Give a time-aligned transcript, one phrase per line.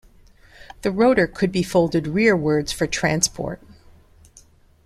[0.81, 3.61] The rotor could be folded rearwards for transport.